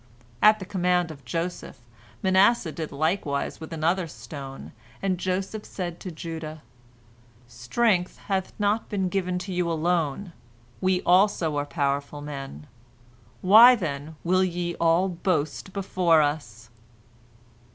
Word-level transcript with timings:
At 0.41 0.57
the 0.57 0.65
command 0.65 1.11
of 1.11 1.23
Joseph, 1.25 1.77
Manasseh 2.23 2.71
did 2.71 2.91
likewise 2.91 3.61
with 3.61 3.71
another 3.71 4.07
stone, 4.07 4.71
and 4.99 5.19
Joseph 5.19 5.63
said 5.63 5.99
to 5.99 6.09
Judah: 6.09 6.63
"Strength 7.47 8.17
hath 8.25 8.51
not 8.57 8.89
been 8.89 9.09
given 9.09 9.37
to 9.37 9.53
you 9.53 9.71
alone, 9.71 10.33
we 10.81 11.03
also 11.03 11.55
are 11.55 11.67
powerful 11.67 12.19
men. 12.21 12.65
Why, 13.41 13.75
then, 13.75 14.15
will 14.23 14.43
ye 14.43 14.73
all 14.79 15.07
boast 15.07 15.71
before 15.71 16.23
us?" 16.23 16.71